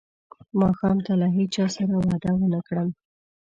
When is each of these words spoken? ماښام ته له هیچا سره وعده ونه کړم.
ماښام 0.59 0.97
ته 1.05 1.13
له 1.21 1.27
هیچا 1.37 1.65
سره 1.75 1.93
وعده 2.03 2.31
ونه 2.35 2.59
کړم. 2.67 2.89